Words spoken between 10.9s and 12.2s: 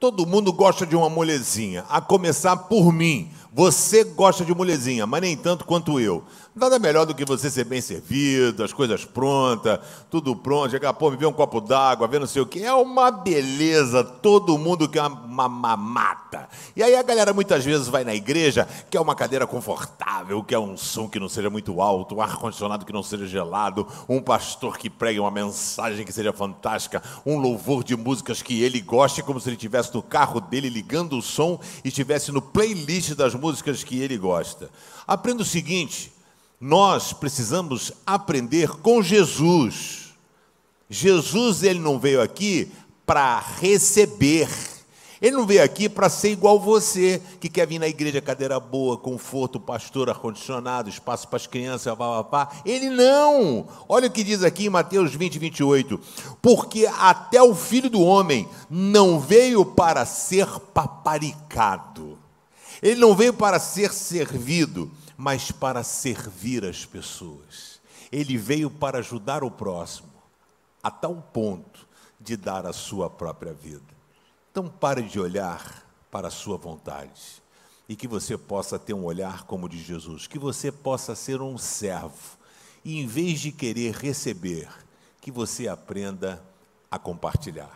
pô, beber um copo d'água, ver